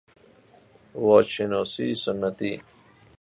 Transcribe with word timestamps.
واجشناسی 0.93 1.95
سنتی 1.95 2.61